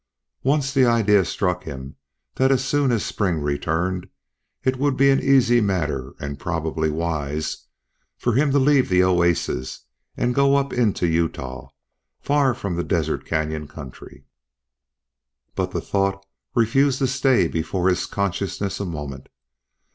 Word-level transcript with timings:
Once 0.41 0.73
the 0.73 0.83
idea 0.83 1.23
struck 1.23 1.63
him 1.65 1.95
that 2.33 2.51
as 2.51 2.65
soon 2.65 2.91
as 2.91 3.05
spring 3.05 3.37
returned 3.39 4.09
it 4.63 4.77
would 4.77 4.97
be 4.97 5.11
an 5.11 5.19
easy 5.19 5.61
matter, 5.61 6.15
and 6.19 6.39
probably 6.39 6.89
wise, 6.89 7.67
for 8.17 8.33
him 8.33 8.49
to 8.49 8.57
leave 8.57 8.89
the 8.89 9.03
oasis 9.03 9.81
and 10.17 10.33
go 10.33 10.55
up 10.55 10.73
into 10.73 11.05
Utah, 11.05 11.69
far 12.19 12.55
from 12.55 12.75
the 12.77 12.83
desert 12.83 13.27
canyon 13.27 13.67
country. 13.67 14.25
But 15.53 15.69
the 15.69 15.81
thought 15.81 16.25
refused 16.55 16.97
to 16.97 17.05
stay 17.05 17.47
before 17.47 17.87
his 17.87 18.07
consciousness 18.07 18.79
a 18.79 18.85
moment. 18.85 19.29